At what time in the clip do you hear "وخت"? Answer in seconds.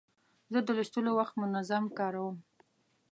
1.19-1.33